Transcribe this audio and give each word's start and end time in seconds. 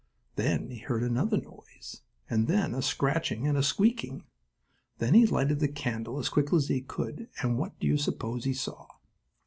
Then 0.35 0.71
he 0.71 0.79
heard 0.79 1.03
another 1.03 1.37
noise, 1.37 2.01
and 2.27 2.47
then 2.47 2.73
a 2.73 2.81
scratching 2.81 3.45
and 3.47 3.55
a 3.55 3.61
squeaking. 3.61 4.23
Then 4.97 5.13
he 5.13 5.27
lighted 5.27 5.59
the 5.59 5.67
candle 5.67 6.17
as 6.17 6.27
quickly 6.27 6.57
as 6.57 6.69
he 6.69 6.81
could, 6.81 7.29
and 7.43 7.59
what 7.59 7.79
do 7.79 7.85
you 7.85 7.97
suppose 7.97 8.45
he 8.45 8.53
saw? 8.55 8.87